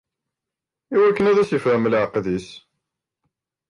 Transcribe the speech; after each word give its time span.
Iwakken 0.95 1.29
ad 1.29 1.37
asen-issefhem 1.37 1.89
leɛqed-is. 1.91 2.47